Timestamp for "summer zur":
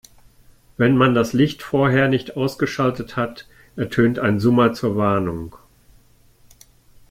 4.39-4.97